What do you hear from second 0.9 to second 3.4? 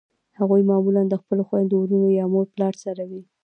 د خپلو خویندو ورونو یا مور پلار سره وي.